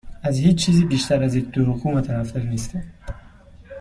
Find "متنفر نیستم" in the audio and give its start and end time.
1.91-2.83